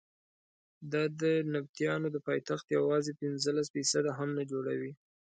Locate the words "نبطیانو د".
1.53-2.17